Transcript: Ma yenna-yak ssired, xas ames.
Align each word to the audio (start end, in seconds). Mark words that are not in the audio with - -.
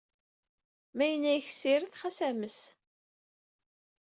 Ma 0.95 1.05
yenna-yak 1.07 1.47
ssired, 1.49 1.93
xas 2.01 2.19
ames. 2.29 2.57